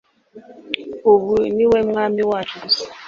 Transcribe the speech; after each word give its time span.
ubu 1.11 1.35
ni 1.55 1.65
we 1.71 1.79
mwami 1.89 2.21
wacu 2.29 2.55
gusa 2.63 2.85